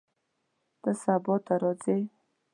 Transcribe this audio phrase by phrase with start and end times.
[0.81, 1.97] ته سبا راځې؟